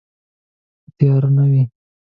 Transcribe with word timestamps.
که 0.85 0.91
تیاره 0.97 1.29
نه 1.37 1.45
وي 1.51 1.63